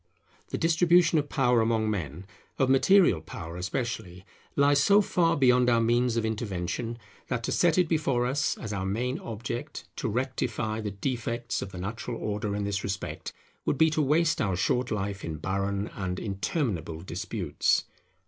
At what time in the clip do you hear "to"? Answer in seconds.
7.43-7.51, 9.97-10.09, 13.91-14.01